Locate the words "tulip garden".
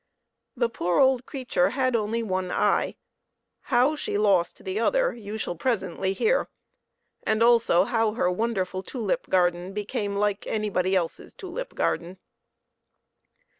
8.81-9.73, 11.35-12.17